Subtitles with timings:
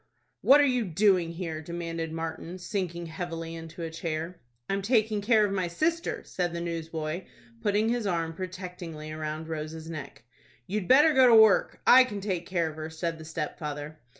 [0.41, 4.39] "What are you doing here?" demanded Martin, sinking heavily into a chair.
[4.67, 7.25] "I'm taking care of my sister," said the newsboy,
[7.61, 10.23] putting his arm protectingly round Rose's neck.
[10.65, 11.81] "You'd better go to work.
[11.85, 13.99] I can take care of her," said the stepfather.